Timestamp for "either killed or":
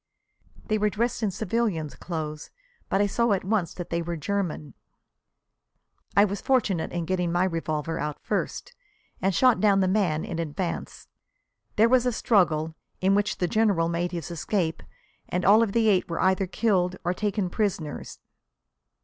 16.19-17.13